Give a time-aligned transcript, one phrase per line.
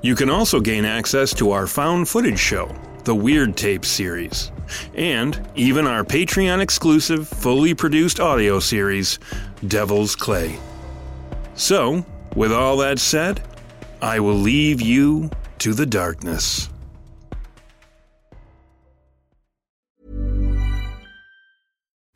[0.00, 4.52] You can also gain access to our found footage show, the Weird Tape series,
[4.94, 9.18] and even our Patreon exclusive, fully produced audio series,
[9.66, 10.56] Devil's Clay.
[11.54, 13.40] So, with all that said,
[14.00, 16.68] I will leave you to the darkness.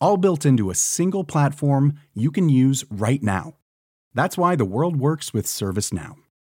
[0.00, 3.54] all built into a single platform you can use right now.
[4.14, 6.14] That's why the world works with ServiceNow.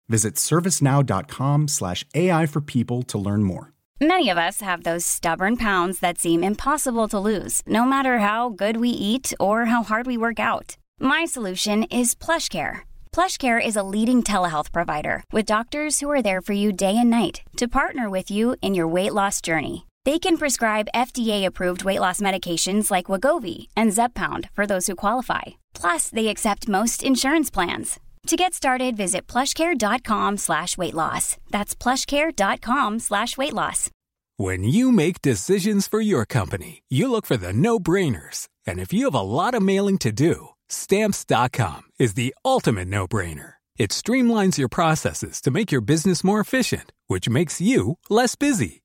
[0.09, 3.73] Visit servicenow.com/slash AI for people to learn more.
[4.01, 8.49] Many of us have those stubborn pounds that seem impossible to lose, no matter how
[8.49, 10.77] good we eat or how hard we work out.
[11.01, 12.83] My solution is PlushCare.
[13.13, 17.11] PlushCare is a leading telehealth provider with doctors who are there for you day and
[17.11, 19.88] night to partner with you in your weight loss journey.
[20.09, 25.43] They can prescribe FDA-approved weight loss medications like Wegovy and Zepbound for those who qualify.
[25.75, 28.01] Plus, they accept most insurance plans.
[28.29, 31.37] To get started, visit plushcare.com slash weight loss.
[31.51, 33.91] That's plushcare.com slash weight loss.
[34.39, 38.49] When you make decisions for your company, you look for the no-brainers.
[38.67, 43.57] And if you have a lot of mailing to do, stamps.com is the ultimate no-brainer.
[43.77, 48.85] It streamlines your processes to make your business more efficient, which makes you less busy.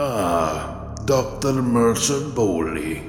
[0.00, 1.54] Ah, Dr.
[1.54, 3.02] Mercer Bowley.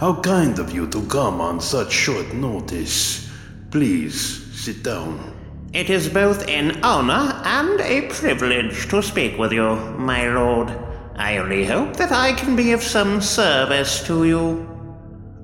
[0.00, 3.28] How kind of you to come on such short notice.
[3.70, 4.16] Please
[4.54, 5.20] sit down.
[5.74, 10.72] It is both an honor and a privilege to speak with you, my lord.
[11.16, 14.66] I only hope that I can be of some service to you.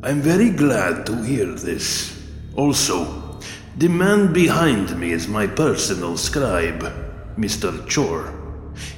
[0.03, 2.17] I'm very glad to hear this.
[2.57, 3.41] Also,
[3.77, 6.81] the man behind me is my personal scribe,
[7.37, 7.77] Mr.
[7.93, 8.38] Chorr.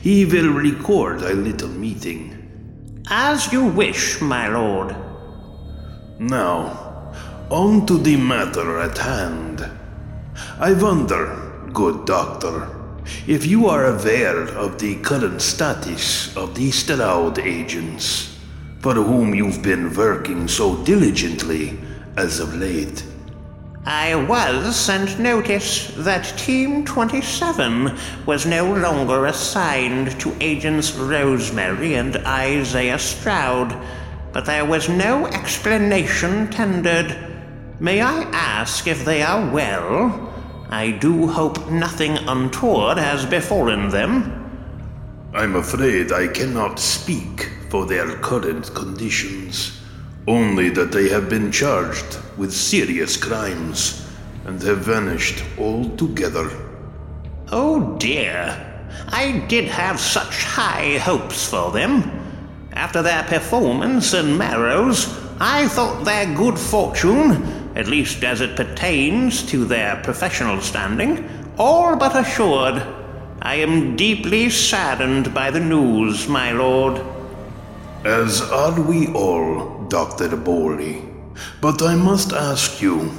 [0.03, 3.03] He will record a little meeting.
[3.09, 4.95] As you wish, my lord.
[6.19, 7.13] Now,
[7.51, 9.69] on to the matter at hand.
[10.59, 12.69] I wonder, good doctor,
[13.27, 18.39] if you are aware of the current status of the Stroud agents,
[18.81, 21.79] for whom you've been working so diligently
[22.17, 23.05] as of late.
[23.87, 27.97] I was sent notice that Team 27
[28.27, 33.75] was no longer assigned to Agents Rosemary and Isaiah Stroud,
[34.33, 37.17] but there was no explanation tendered.
[37.81, 40.31] May I ask if they are well?
[40.69, 44.37] I do hope nothing untoward has befallen them.
[45.33, 49.80] I'm afraid I cannot speak for their current conditions,
[50.31, 54.07] only that they have been charged with serious crimes
[54.47, 56.49] and have vanished altogether.
[57.51, 58.39] Oh dear,
[59.09, 61.93] I did have such high hopes for them.
[62.73, 65.09] After their performance in Marrows,
[65.41, 71.97] I thought their good fortune at least as it pertains to their professional standing, all
[71.97, 72.83] but assured.
[73.43, 77.01] I am deeply saddened by the news, my lord.
[78.05, 80.37] As are we all, Dr.
[80.37, 81.03] Bowley.
[81.61, 83.11] But I must ask you,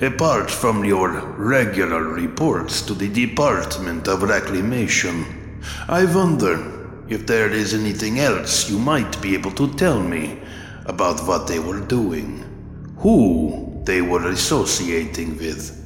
[0.00, 6.56] apart from your regular reports to the Department of Reclamation, I wonder
[7.08, 10.40] if there is anything else you might be able to tell me
[10.86, 12.42] about what they were doing.
[12.98, 15.80] Who they were associating with.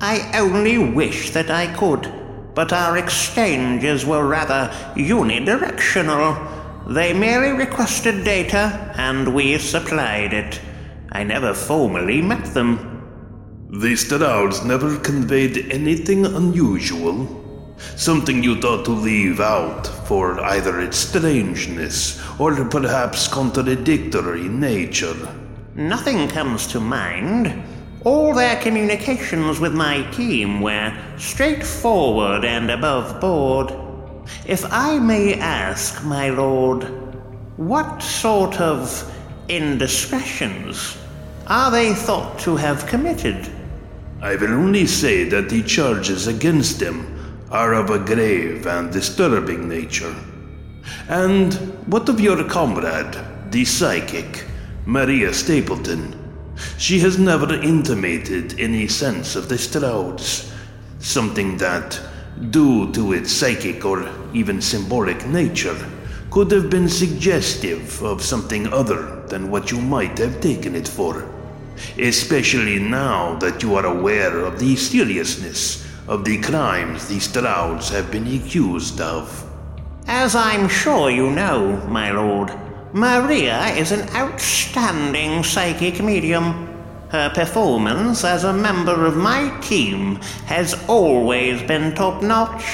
[0.00, 2.12] I only wish that I could,
[2.54, 6.55] but our exchanges were rather unidirectional.
[6.88, 10.60] They merely requested data, and we supplied it.
[11.10, 12.96] I never formally met them.
[13.70, 17.26] The Strouds never conveyed anything unusual.
[17.96, 25.16] Something you thought to leave out for either its strangeness or perhaps contradictory nature.
[25.74, 27.64] Nothing comes to mind.
[28.04, 33.74] All their communications with my team were straightforward and above board.
[34.46, 36.84] If I may ask, my lord,
[37.56, 39.12] what sort of
[39.48, 40.96] indiscretions
[41.46, 43.48] are they thought to have committed?
[44.20, 47.12] I will only say that the charges against them
[47.50, 50.14] are of a grave and disturbing nature.
[51.08, 51.54] And
[51.86, 53.16] what of your comrade,
[53.50, 54.44] the psychic?
[54.86, 56.14] Maria Stapleton.
[56.78, 60.52] She has never intimated any sense of the Strouds,
[61.00, 62.00] something that,
[62.50, 65.76] due to its psychic or even symbolic nature,
[66.30, 71.24] could have been suggestive of something other than what you might have taken it for.
[71.98, 78.10] Especially now that you are aware of the seriousness of the crimes these Strouds have
[78.10, 79.44] been accused of.
[80.06, 82.52] As I'm sure you know, my lord,
[82.92, 86.65] Maria is an outstanding psychic medium.
[87.10, 92.64] Her performance as a member of my team has always been top notch,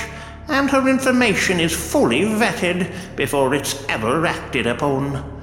[0.48, 5.40] and her information is fully vetted before it's ever acted upon.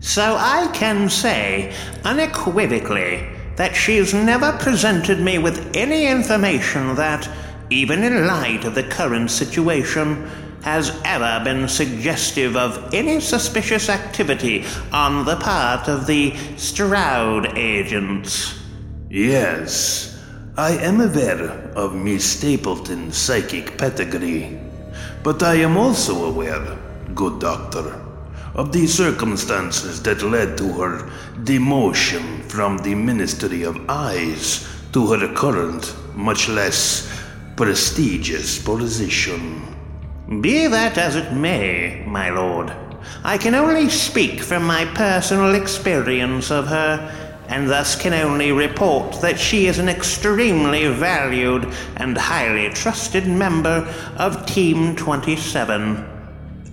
[0.00, 7.28] So I can say unequivocally that she's never presented me with any information that,
[7.70, 10.30] even in light of the current situation,
[10.62, 18.58] has ever been suggestive of any suspicious activity on the part of the Stroud agents.
[19.08, 20.20] Yes,
[20.56, 24.58] I am aware of Miss Stapleton's psychic pedigree,
[25.22, 26.76] but I am also aware,
[27.14, 28.04] good doctor,
[28.54, 31.08] of the circumstances that led to her
[31.44, 37.08] demotion from the Ministry of Eyes to her current, much less
[37.56, 39.77] prestigious position.
[40.28, 42.70] Be that as it may, my lord,
[43.24, 46.98] I can only speak from my personal experience of her,
[47.48, 51.66] and thus can only report that she is an extremely valued
[51.96, 56.06] and highly trusted member of Team 27.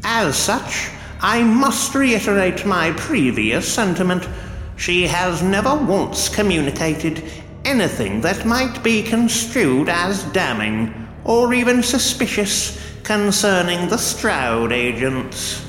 [0.03, 0.89] As such,
[1.21, 4.27] I must reiterate my previous sentiment.
[4.75, 7.23] She has never once communicated
[7.63, 10.93] anything that might be construed as damning
[11.23, 15.63] or even suspicious concerning the Stroud agents.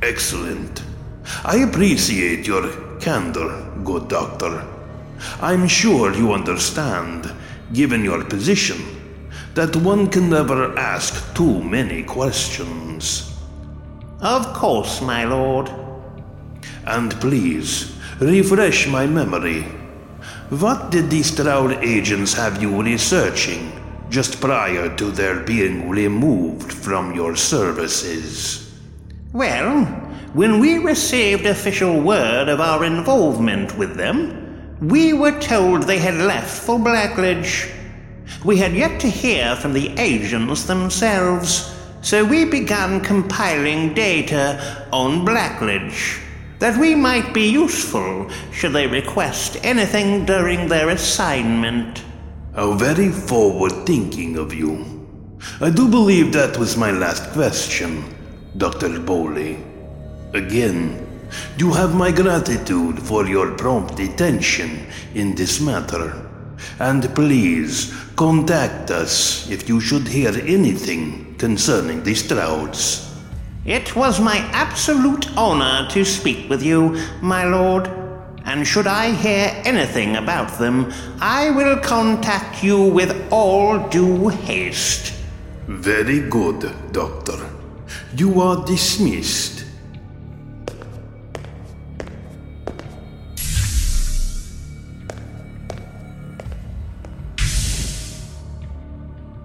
[0.00, 0.84] Excellent.
[1.44, 2.70] I appreciate your
[3.00, 4.64] candor, good doctor.
[5.40, 7.32] I'm sure you understand,
[7.72, 8.78] given your position,
[9.54, 13.36] that one can never ask too many questions.
[14.20, 15.68] Of course, my lord.
[16.86, 19.62] And please, refresh my memory.
[20.50, 23.77] What did the Stroud agents have you researching
[24.10, 28.72] just prior to their being removed from your services?
[29.32, 29.84] Well,
[30.34, 36.14] when we received official word of our involvement with them, we were told they had
[36.14, 37.70] left for Blackledge.
[38.44, 45.26] We had yet to hear from the agents themselves, so we began compiling data on
[45.26, 46.22] Blackledge
[46.58, 52.02] that we might be useful should they request anything during their assignment.
[52.54, 54.84] How very forward thinking of you.
[55.60, 58.02] I do believe that was my last question,
[58.56, 58.98] Dr.
[58.98, 59.58] Bowley.
[60.34, 61.06] Again,
[61.56, 66.28] you have my gratitude for your prompt attention in this matter.
[66.80, 73.14] And please contact us if you should hear anything concerning the Strouds.
[73.64, 78.07] It was my absolute honor to speak with you, my lord.
[78.48, 80.90] And should I hear anything about them,
[81.20, 85.12] I will contact you with all due haste.
[85.66, 87.38] Very good, Doctor.
[88.16, 89.66] You are dismissed.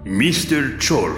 [0.04, 0.80] Mr.
[0.80, 1.14] Chorr,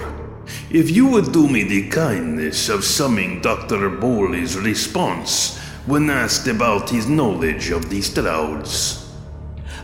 [0.69, 3.89] if you would do me the kindness of summing Dr.
[3.89, 5.56] Bowley's response
[5.87, 9.09] when asked about his knowledge of the Strouds.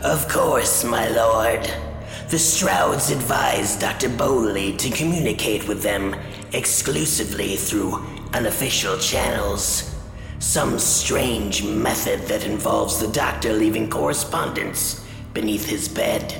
[0.01, 1.63] Of course, my lord.
[2.29, 4.09] The Strouds advised Dr.
[4.09, 6.13] Bowley to communicate with them
[6.51, 9.95] exclusively through unofficial channels.
[10.39, 16.35] Some strange method that involves the doctor leaving correspondence beneath his bed.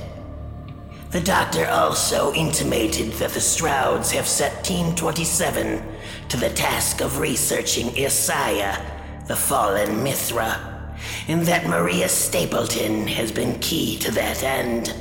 [1.12, 5.82] The doctor also intimated that the Strouds have set Team 27
[6.27, 8.92] to the task of researching Isaiah,
[9.27, 10.95] the fallen Mithra,
[11.27, 14.93] and that Maria Stapleton has been key to that end.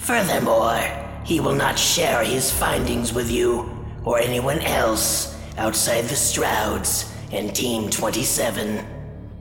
[0.00, 0.80] Furthermore,
[1.24, 3.70] he will not share his findings with you
[4.04, 8.84] or anyone else outside the Strouds and Team 27.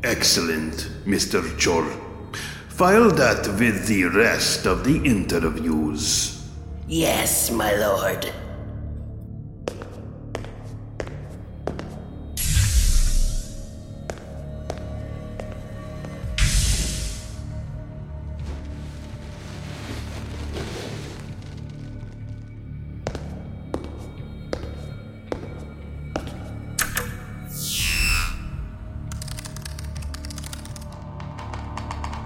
[0.03, 1.41] Excellent, Mr.
[1.59, 1.85] Chorr.
[2.69, 6.49] File that with the rest of the interviews.
[6.87, 8.31] Yes, my lord.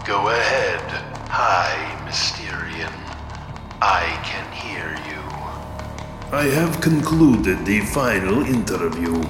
[0.07, 0.89] Go ahead.
[1.27, 2.93] High, Mysterian.
[3.81, 5.21] I can hear you.
[6.31, 9.21] I have concluded the final interview,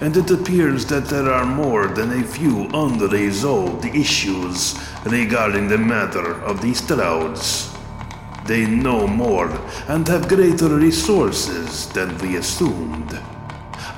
[0.00, 6.40] and it appears that there are more than a few unresolved issues regarding the matter
[6.44, 7.76] of the Strouds.
[8.46, 9.50] They know more
[9.88, 13.18] and have greater resources than we assumed.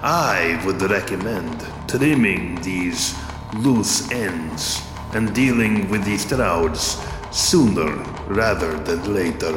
[0.03, 3.15] I would recommend trimming these
[3.53, 4.81] loose ends
[5.17, 7.03] and dealing with these Strouds
[7.35, 7.97] sooner
[8.29, 9.55] rather than later.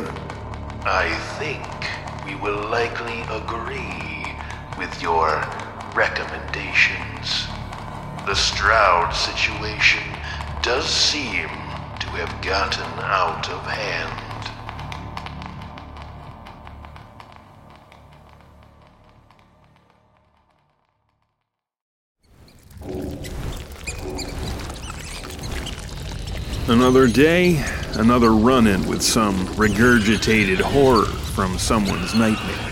[0.86, 1.68] I think
[2.26, 4.26] we will likely agree
[4.78, 5.28] with your
[5.94, 7.48] recommendations.
[8.26, 10.04] The Stroud situation
[10.62, 11.50] does seem
[12.00, 14.29] to have gotten out of hand.
[26.70, 32.72] Another day, another run in with some regurgitated horror from someone's nightmare.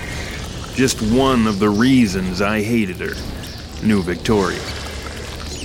[0.75, 3.16] Just one of the reasons I hated her,
[3.84, 4.62] New Victoria.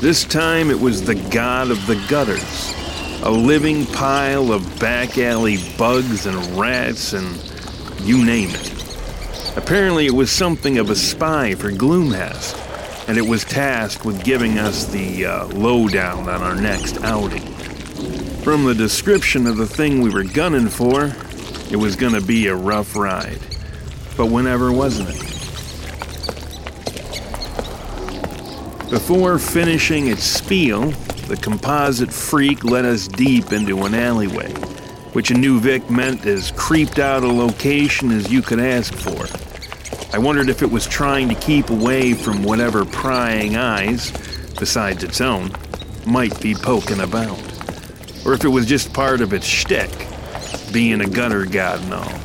[0.01, 2.75] This time it was the god of the gutters,
[3.23, 7.37] a living pile of back alley bugs and rats and
[8.01, 9.59] you name it.
[9.59, 14.59] Apparently, it was something of a spy for Gloomhast, and it was tasked with giving
[14.59, 17.52] us the uh, lowdown on our next outing.
[18.43, 21.13] From the description of the thing we were gunning for,
[21.71, 23.39] it was gonna be a rough ride.
[24.17, 25.21] But whenever wasn't it?
[28.91, 30.91] Before finishing its spiel,
[31.29, 34.53] the composite freak led us deep into an alleyway,
[35.13, 39.25] which a new Vic meant as creeped out a location as you could ask for.
[40.13, 44.11] I wondered if it was trying to keep away from whatever prying eyes
[44.59, 45.53] besides its own,
[46.07, 47.52] might be poking about.
[48.25, 49.91] Or if it was just part of its shtick,
[50.73, 52.21] being a gutter god and all.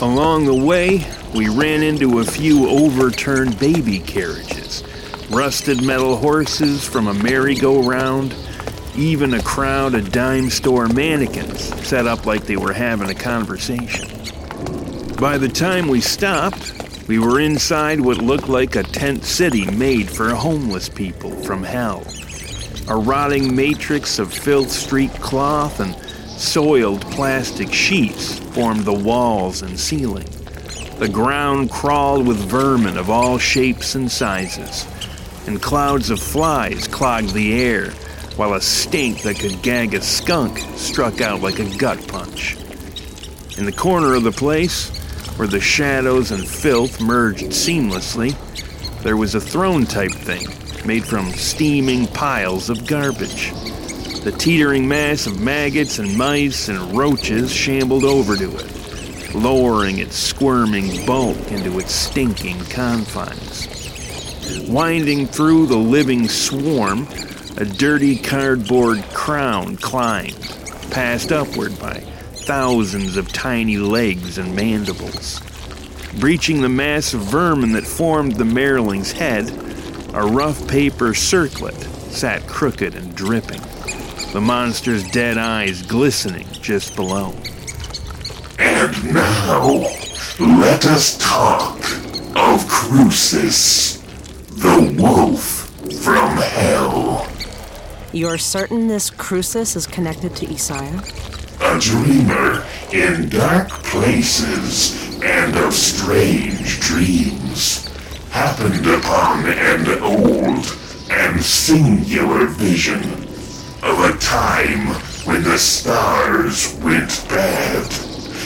[0.00, 4.82] Along the way, we ran into a few overturned baby carriages,
[5.30, 8.34] rusted metal horses from a merry-go-round,
[8.94, 14.08] even a crowd of dime store mannequins set up like they were having a conversation.
[15.20, 16.72] By the time we stopped,
[17.08, 22.04] we were inside what looked like a tent city made for homeless people from hell.
[22.88, 25.96] A rotting matrix of filth streaked cloth and
[26.38, 30.28] soiled plastic sheets formed the walls and ceiling.
[31.00, 34.86] The ground crawled with vermin of all shapes and sizes,
[35.48, 37.90] and clouds of flies clogged the air,
[38.36, 42.56] while a stink that could gag a skunk struck out like a gut punch.
[43.58, 44.96] In the corner of the place,
[45.36, 48.36] where the shadows and filth merged seamlessly,
[49.02, 50.46] there was a throne type thing
[50.86, 53.52] made from steaming piles of garbage.
[54.22, 60.16] The teetering mass of maggots and mice and roaches shambled over to it, lowering its
[60.16, 63.68] squirming bulk into its stinking confines.
[64.68, 67.08] Winding through the living swarm,
[67.56, 70.40] a dirty cardboard crown climbed,
[70.90, 72.00] passed upward by
[72.44, 75.40] thousands of tiny legs and mandibles.
[76.20, 79.65] Breaching the mass of vermin that formed the Merling's head,
[80.16, 81.74] a rough paper circlet
[82.10, 83.60] sat crooked and dripping,
[84.32, 87.34] the monster's dead eyes glistening just below.
[88.58, 89.84] And now,
[90.40, 91.78] let us talk
[92.34, 93.98] of Crucis,
[94.52, 95.68] the wolf
[96.02, 97.28] from hell.
[98.12, 101.02] You're certain this Crucis is connected to Isaiah?
[101.60, 107.85] A dreamer in dark places and of strange dreams
[108.36, 110.78] happened upon an old
[111.10, 113.02] and singular vision
[113.82, 114.88] of a time
[115.24, 117.82] when the stars went bad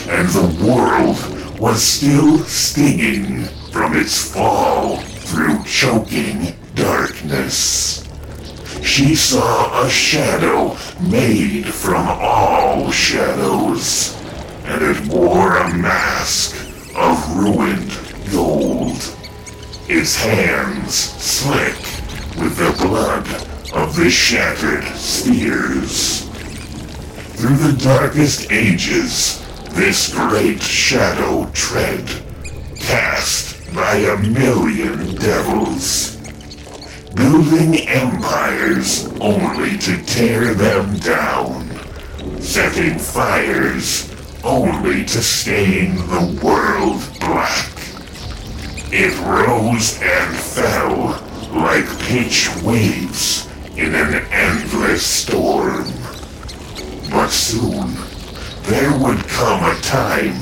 [0.07, 1.19] and the world
[1.59, 8.07] was still stinging from its fall through choking darkness.
[8.81, 14.15] She saw a shadow made from all shadows,
[14.63, 16.55] and it wore a mask
[16.95, 17.91] of ruined
[18.31, 19.17] gold.
[19.93, 21.75] Its hands slick
[22.41, 23.27] with the blood
[23.73, 26.21] of the shattered spheres.
[27.35, 32.09] Through the darkest ages, this great shadow tread,
[32.79, 36.15] cast by a million devils
[37.13, 41.69] building empires only to tear them down,
[42.39, 44.09] setting fires
[44.41, 47.70] only to stain the world black.
[48.93, 51.23] It rose and fell
[51.53, 55.85] like pitch waves in an endless storm.
[57.09, 57.95] But soon,
[58.63, 60.35] there would come a time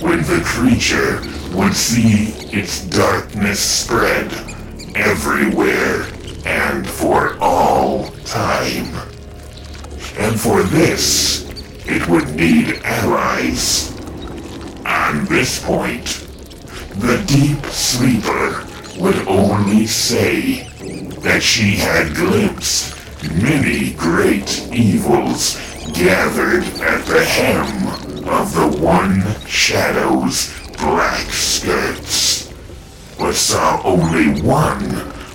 [0.00, 1.20] when the creature
[1.54, 4.32] would see its darkness spread
[4.94, 6.06] everywhere
[6.46, 8.94] and for all time.
[10.18, 11.50] And for this,
[11.86, 13.90] it would need allies.
[14.86, 16.23] On this point,
[17.00, 18.66] the deep sleeper
[18.98, 20.68] would only say
[21.20, 22.94] that she had glimpsed
[23.42, 25.56] many great evils
[25.92, 27.86] gathered at the hem
[28.28, 32.24] of the one shadow's black skirts
[33.18, 34.84] but saw only one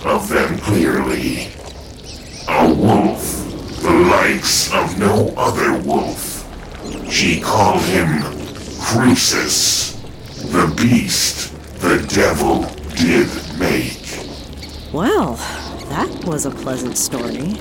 [0.05, 1.47] of them clearly.
[2.47, 6.45] A wolf, the likes of no other wolf.
[7.11, 8.21] She called him
[8.79, 9.88] Crucis,
[10.51, 12.63] the beast the devil
[12.95, 13.27] did
[13.59, 13.99] make.
[14.91, 15.35] Well,
[15.89, 17.59] that was a pleasant story.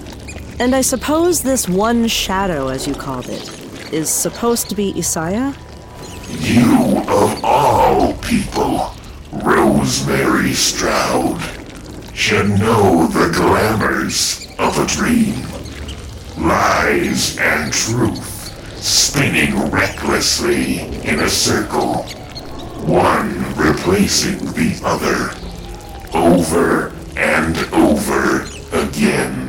[0.58, 5.54] And I suppose this one shadow, as you called it, is supposed to be Isaiah?
[6.40, 8.94] You of all people
[9.32, 11.40] Rosemary Stroud
[12.14, 15.34] should know the glamours of a dream.
[16.38, 18.38] Lies and truth
[18.82, 22.06] spinning recklessly in a circle,
[22.86, 25.30] one replacing the other,
[26.16, 29.48] over and over again.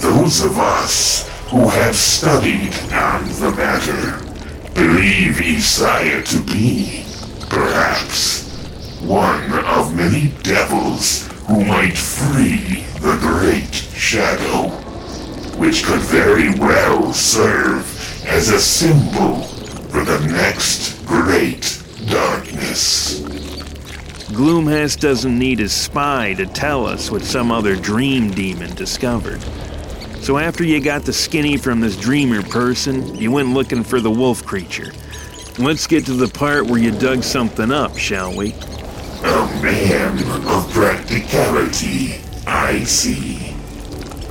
[0.00, 4.24] Those of us who have studied on the matter
[4.74, 7.04] believe Isaiah to be
[7.50, 8.48] perhaps,
[9.02, 14.68] one of many devils who might free the Great Shadow,
[15.58, 17.84] which could very well serve
[18.24, 19.42] as a symbol
[19.90, 23.20] for the next great darkness.
[24.30, 29.42] Gloomhast doesn't need a spy to tell us what some other dream demon discovered.
[30.22, 34.10] So after you got the skinny from this dreamer person, you went looking for the
[34.10, 34.92] wolf creature.
[35.58, 38.52] Let's get to the part where you dug something up, shall we?
[39.24, 43.56] A man of practicality, I see.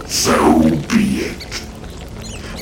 [0.08, 1.64] So be it.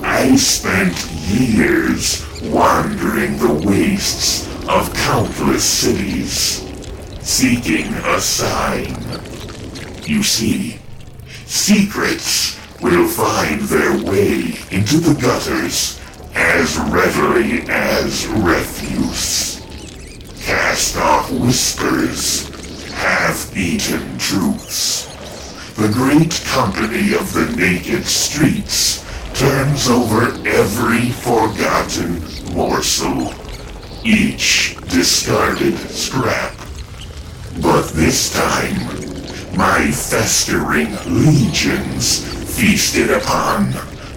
[0.01, 0.95] I spent
[1.29, 6.63] years wandering the wastes of countless cities,
[7.21, 8.95] seeking a sign.
[10.03, 10.79] You see,
[11.45, 15.99] secrets will find their way into the gutters
[16.35, 19.61] as readily as refuse.
[20.41, 22.47] Cast off whispers,
[22.91, 25.05] half-eaten truths.
[25.75, 29.06] The great company of the naked streets
[29.37, 32.19] turns over every forgotten
[32.55, 33.31] morsel,
[34.03, 36.55] each discarded scrap.
[37.61, 42.25] But this time, my festering legions
[42.57, 43.73] feasted upon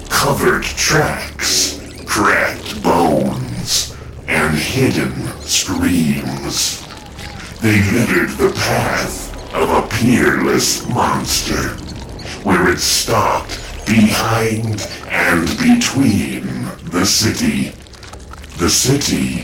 [0.09, 3.95] covered tracks, cracked bones,
[4.27, 6.81] and hidden screams.
[7.61, 11.77] They littered the path of a peerless monster,
[12.43, 16.45] where it stalked behind and between
[16.91, 17.73] the city.
[18.59, 19.43] The city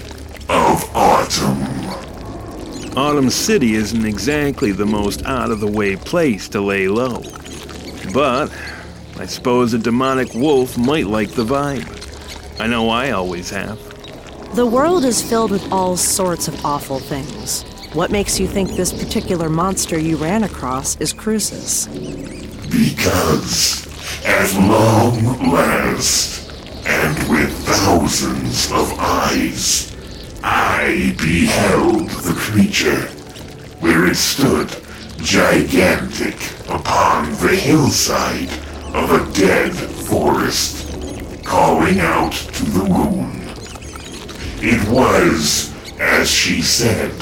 [0.49, 1.63] of Autumn.
[2.97, 7.23] Autumn City isn't exactly the most out of the way place to lay low.
[8.15, 8.51] But
[9.19, 12.61] I suppose a demonic wolf might like the vibe.
[12.61, 13.79] I know I always have.
[14.55, 17.65] The world is filled with all sorts of awful things.
[17.95, 21.87] What makes you think this particular monster you ran across is Crucis?
[22.69, 23.87] Because
[24.25, 26.51] at long last,
[26.87, 29.95] and with thousands of eyes,
[30.43, 33.07] I beheld the creature,
[33.81, 34.71] where it stood
[35.19, 36.37] gigantic
[36.69, 38.51] upon the hillside
[38.95, 40.93] of a dead forest,
[41.45, 43.43] calling out to the moon.
[44.63, 47.13] It was, as she said,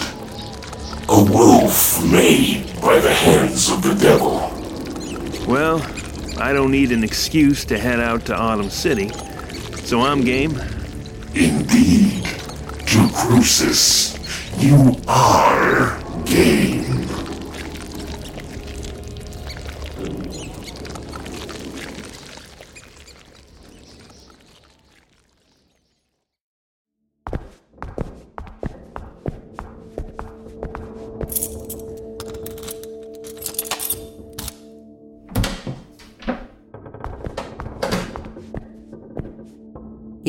[1.09, 4.51] a wolf made by the hands of the devil.
[5.47, 5.79] Well,
[6.39, 9.09] I don't need an excuse to head out to Autumn City,
[9.85, 10.61] so I'm game.
[11.35, 14.19] Indeed, to Crucis,
[14.63, 16.94] you are game.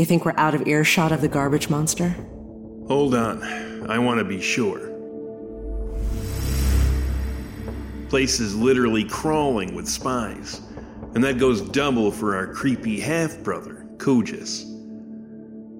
[0.05, 2.09] You think we're out of earshot of the garbage monster?
[2.87, 3.41] Hold on.
[3.89, 4.91] I want to be sure.
[8.09, 10.61] Place is literally crawling with spies.
[11.15, 14.69] And that goes double for our creepy half brother, Kujis.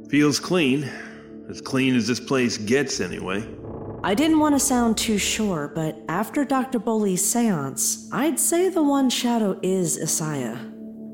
[0.10, 0.90] Feels clean.
[1.48, 3.48] As clean as this place gets, anyway.
[4.04, 6.80] I didn't want to sound too sure, but after Dr.
[6.80, 10.60] Boley's seance, I'd say the one shadow is Isaiah.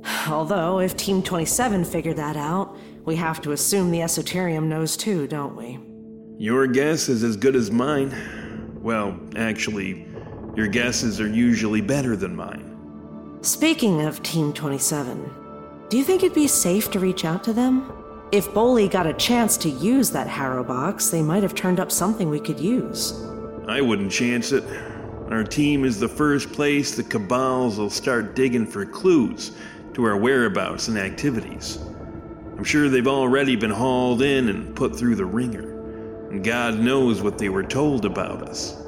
[0.29, 5.27] Although, if Team 27 figured that out, we have to assume the Esoterium knows too,
[5.27, 5.79] don't we?
[6.37, 8.79] Your guess is as good as mine.
[8.81, 10.07] Well, actually,
[10.55, 13.39] your guesses are usually better than mine.
[13.41, 17.91] Speaking of Team 27, do you think it'd be safe to reach out to them?
[18.31, 21.91] If Boley got a chance to use that Harrow box, they might have turned up
[21.91, 23.13] something we could use.
[23.67, 24.63] I wouldn't chance it.
[25.29, 29.51] Our team is the first place the Cabals will start digging for clues
[29.93, 31.79] to our whereabouts and activities.
[32.61, 37.19] I'm sure they've already been hauled in and put through the ringer, and God knows
[37.19, 38.79] what they were told about us.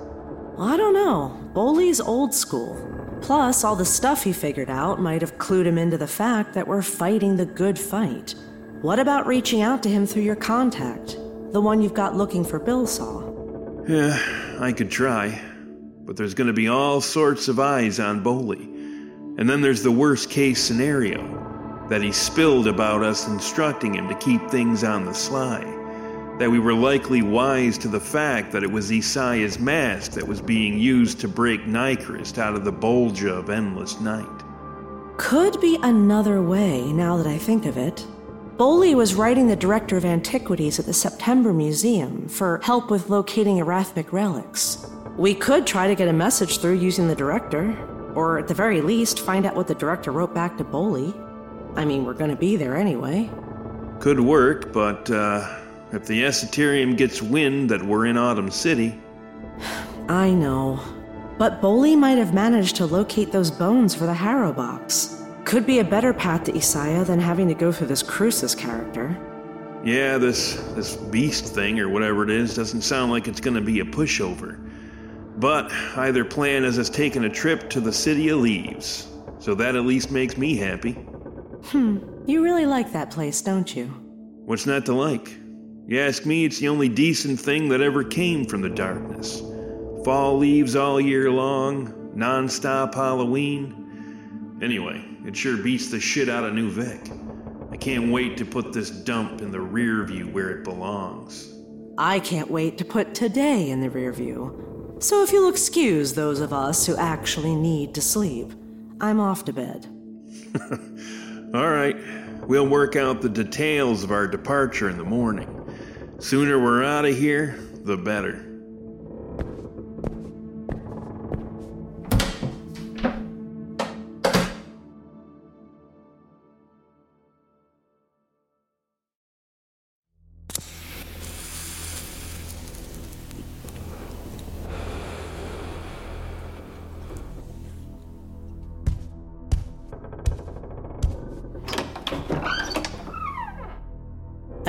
[0.59, 1.35] I don't know.
[1.55, 2.77] Boley's old school.
[3.23, 6.67] Plus, all the stuff he figured out might have clued him into the fact that
[6.67, 8.35] we're fighting the good fight.
[8.83, 11.17] What about reaching out to him through your contact?
[11.51, 13.23] The one you've got looking for Bill Saw?
[13.87, 14.19] Yeah,
[14.59, 15.41] I could try.
[16.05, 18.69] But there's gonna be all sorts of eyes on Boley.
[19.39, 21.43] And then there's the worst case scenario
[21.89, 25.61] that he spilled about us instructing him to keep things on the sly.
[26.39, 30.41] That we were likely wise to the fact that it was Isaiah's mask that was
[30.41, 34.25] being used to break Nyquist out of the Bolgia of Endless Night.
[35.17, 38.05] Could be another way, now that I think of it.
[38.57, 43.59] Boley was writing the director of antiquities at the September Museum for help with locating
[43.59, 44.87] Arathmic relics.
[45.17, 47.75] We could try to get a message through using the director,
[48.15, 51.13] or at the very least, find out what the director wrote back to Boley.
[51.75, 53.29] I mean, we're gonna be there anyway.
[53.99, 55.59] Could work, but uh,
[55.91, 58.99] if the Esoterium gets wind that we're in Autumn City.
[60.09, 60.79] I know.
[61.37, 65.23] But Boley might have managed to locate those bones for the Harrow box.
[65.45, 69.17] Could be a better path to Isaiah than having to go through this Crucis character.
[69.83, 73.81] Yeah, this this beast thing or whatever it is doesn't sound like it's gonna be
[73.81, 74.59] a pushover.
[75.37, 79.07] But either plan is us taking a trip to the City of Leaves.
[79.39, 80.97] So that at least makes me happy.
[81.65, 83.85] Hmm, you really like that place, don't you?
[84.45, 85.37] What's not to like?
[85.87, 89.41] You ask me, it's the only decent thing that ever came from the darkness.
[90.03, 94.59] Fall leaves all year long, non stop Halloween.
[94.61, 97.11] Anyway, it sure beats the shit out of New Vic.
[97.71, 101.53] I can't wait to put this dump in the rear view where it belongs.
[101.97, 104.97] I can't wait to put today in the rear view.
[104.99, 108.51] So if you'll excuse those of us who actually need to sleep,
[109.01, 109.87] I'm off to bed.
[111.53, 111.95] All right,
[112.47, 115.47] we'll work out the details of our departure in the morning.
[116.17, 118.52] Sooner we're out of here, the better.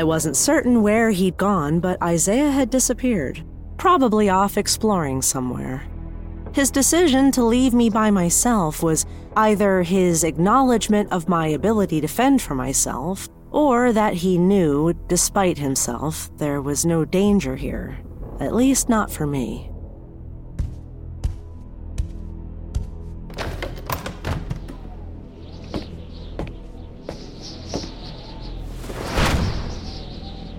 [0.04, 3.42] I wasn't certain where he'd gone, but Isaiah had disappeared,
[3.78, 5.82] probably off exploring somewhere.
[6.52, 12.06] His decision to leave me by myself was either his acknowledgement of my ability to
[12.06, 17.96] fend for myself, or that he knew, despite himself, there was no danger here.
[18.40, 19.70] At least not for me.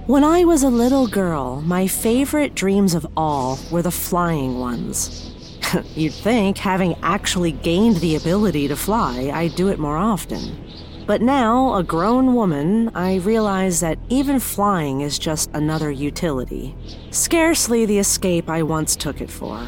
[0.08, 5.32] When I was a little girl, my favorite dreams of all were the flying ones.
[5.96, 10.64] You'd think, having actually gained the ability to fly, I'd do it more often.
[11.08, 16.76] But now, a grown woman, I realize that even flying is just another utility.
[17.10, 19.68] Scarcely the escape I once took it for.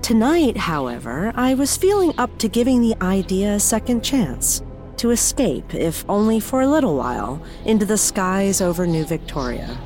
[0.00, 4.62] Tonight, however, I was feeling up to giving the idea a second chance
[5.00, 9.78] to escape, if only for a little while, into the skies over New Victoria.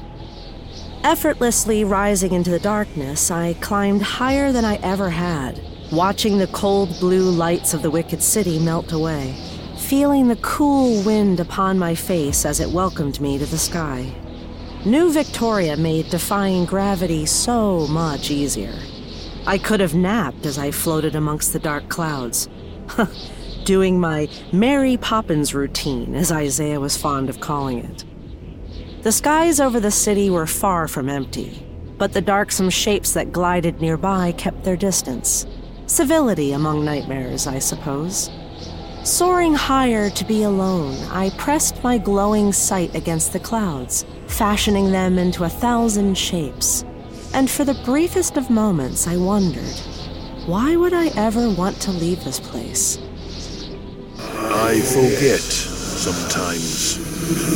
[1.04, 6.88] Effortlessly rising into the darkness, I climbed higher than I ever had, watching the cold
[6.98, 9.36] blue lights of the Wicked City melt away,
[9.78, 14.12] feeling the cool wind upon my face as it welcomed me to the sky.
[14.84, 18.74] New Victoria made defying gravity so much easier.
[19.46, 22.48] I could have napped as I floated amongst the dark clouds.
[23.64, 28.04] doing my Mary Poppins routine, as Isaiah was fond of calling it.
[29.02, 31.66] The skies over the city were far from empty,
[31.98, 35.46] but the darksome shapes that glided nearby kept their distance.
[35.86, 38.30] Civility among nightmares, I suppose.
[39.04, 45.18] Soaring higher to be alone, I pressed my glowing sight against the clouds, fashioning them
[45.18, 46.84] into a thousand shapes.
[47.34, 49.78] And for the briefest of moments, I wondered
[50.46, 52.98] why would I ever want to leave this place?
[54.56, 56.96] I forget sometimes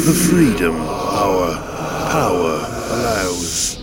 [0.05, 1.55] the freedom our
[2.11, 3.81] power allows.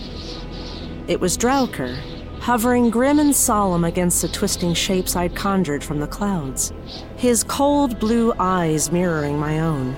[1.08, 1.96] It was Drowker,
[2.40, 6.74] hovering grim and solemn against the twisting shapes I'd conjured from the clouds,
[7.16, 9.96] his cold blue eyes mirroring my own.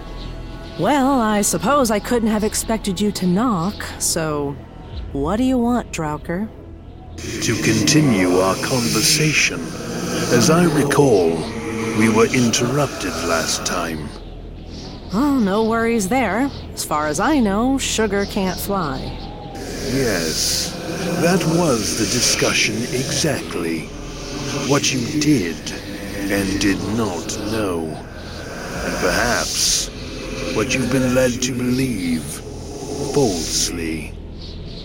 [0.79, 4.57] Well, I suppose I couldn't have expected you to knock, so
[5.13, 6.49] what do you want, Drowker?
[7.17, 9.59] To continue our conversation.
[10.31, 11.37] As I recall,
[11.99, 14.09] we were interrupted last time.
[15.13, 16.49] Oh, no worries there.
[16.73, 18.99] As far as I know, sugar can't fly.
[19.91, 20.73] Yes,
[21.23, 23.87] that was the discussion exactly.
[24.71, 25.57] What you did
[26.31, 27.81] and did not know.
[27.87, 29.89] And perhaps
[30.55, 32.23] what you've been led to believe
[33.13, 34.15] falsely.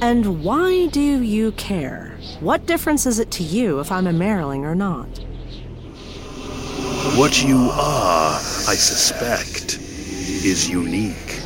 [0.02, 2.18] And why do you care?
[2.40, 5.23] What difference is it to you if I'm a Merling or not?
[7.16, 8.34] What you are,
[8.68, 11.40] I suspect, is unique.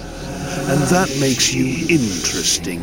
[0.70, 2.80] And that makes you interesting.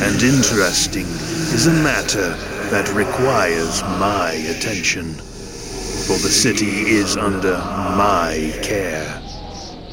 [0.00, 1.04] And interesting
[1.52, 2.30] is a matter
[2.70, 5.12] that requires my attention.
[5.12, 9.22] For the city is under my care.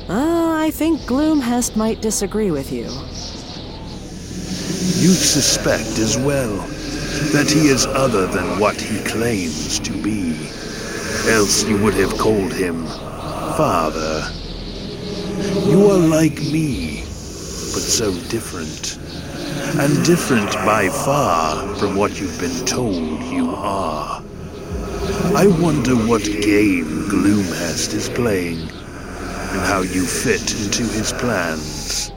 [0.08, 2.86] Uh, I think Gloomhest might disagree with you.
[5.04, 6.56] You suspect as well
[7.34, 10.61] that he is other than what he claims to be.
[11.30, 12.86] Else you would have called him
[13.58, 14.28] Father.
[15.70, 18.98] You are like me, but so different.
[19.80, 24.22] and different by far from what you've been told you are.
[25.36, 32.12] I wonder what game Gloomhest is playing, and how you fit into his plans.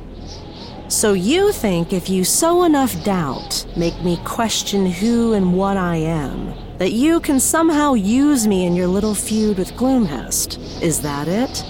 [0.88, 5.97] So you think if you sow enough doubt, make me question who and what I
[5.97, 10.59] am, that you can somehow use me in your little feud with Gloomhest?
[10.83, 11.64] Is that it?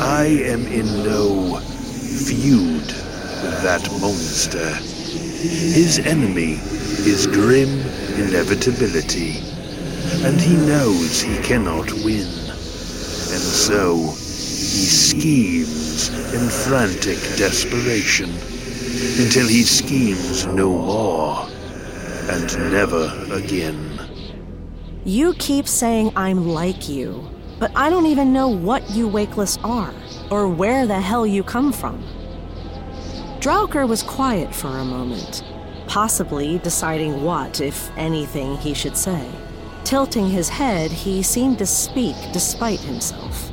[0.00, 4.64] I am in no feud with that monster.
[5.74, 6.60] His enemy
[7.02, 7.80] is grim
[8.14, 9.40] inevitability,
[10.24, 12.30] and he knows he cannot win.
[12.30, 18.30] And so, he schemes in frantic desperation
[19.20, 21.57] until he schemes no more
[22.28, 23.98] and never again.
[25.04, 29.94] You keep saying I'm like you, but I don't even know what you Wakeless are,
[30.30, 32.04] or where the hell you come from.
[33.40, 35.42] Drowker was quiet for a moment,
[35.86, 39.30] possibly deciding what, if anything, he should say.
[39.84, 43.50] Tilting his head, he seemed to speak despite himself.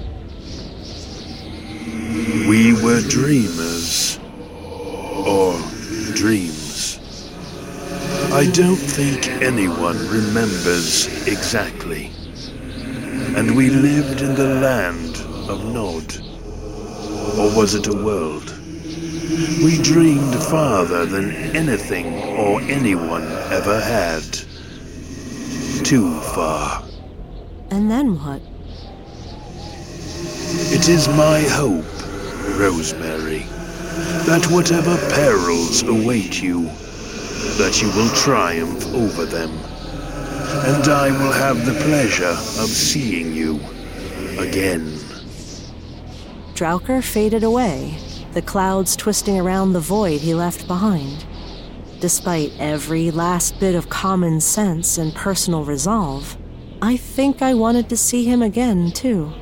[2.50, 4.20] We were dreamers.
[5.28, 5.58] Or
[6.14, 6.65] dreams.
[8.36, 12.12] I don't think anyone remembers exactly.
[13.34, 15.16] And we lived in the land
[15.50, 16.18] of Nod.
[17.40, 18.54] Or was it a world?
[19.64, 24.26] We dreamed farther than anything or anyone ever had.
[25.86, 26.84] Too far.
[27.72, 28.42] And then what?
[30.74, 31.86] It is my hope,
[32.60, 33.46] Rosemary,
[34.28, 36.70] that whatever perils await you,
[37.58, 39.52] that you will triumph over them.
[40.66, 43.60] And I will have the pleasure of seeing you
[44.40, 45.00] again.
[46.54, 47.98] Drowker faded away,
[48.34, 51.26] the clouds twisting around the void he left behind.
[52.00, 56.38] Despite every last bit of common sense and personal resolve,
[56.82, 59.34] I think I wanted to see him again, too.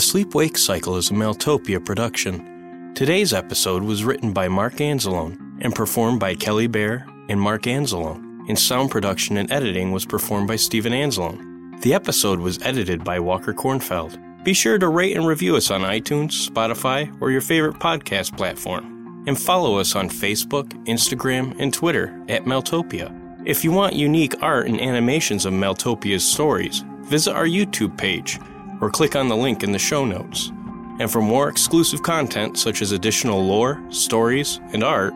[0.00, 2.94] The Sleep Wake Cycle is a Maeltopia production.
[2.94, 8.48] Today's episode was written by Mark Anzalone and performed by Kelly Bair and Mark Anzalone,
[8.48, 11.82] and sound production and editing was performed by Steven Anzalone.
[11.82, 14.42] The episode was edited by Walker Kornfeld.
[14.42, 19.22] Be sure to rate and review us on iTunes, Spotify, or your favorite podcast platform.
[19.26, 23.14] And follow us on Facebook, Instagram, and Twitter at Maeltopia.
[23.44, 28.38] If you want unique art and animations of Maeltopia's stories, visit our YouTube page
[28.80, 30.52] or click on the link in the show notes.
[30.98, 35.14] And for more exclusive content, such as additional lore, stories, and art,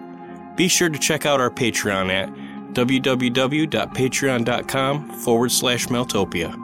[0.57, 2.31] be sure to check out our Patreon at
[2.75, 6.64] www.patreon.com forward slash Maeltopia.